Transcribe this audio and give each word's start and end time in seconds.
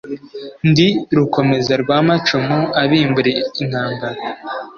Ndi 0.69 0.87
Rukomeza 1.17 1.73
rw’amacumu 1.81 2.59
abimbura 2.81 3.31
intambara, 3.61 4.19